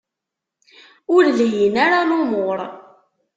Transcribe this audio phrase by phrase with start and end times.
[1.15, 2.59] Ur lhin ara lumuṛ.